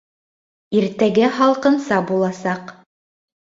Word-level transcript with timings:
Иртәгә 0.79 1.27
һалҡынса 1.35 2.01
буласаҡ 2.09 2.75